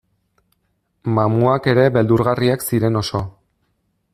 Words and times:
Mamuak 1.17 1.69
ere 1.73 1.83
beldurgarriak 1.99 2.67
ziren 2.71 3.01
oso. 3.03 3.25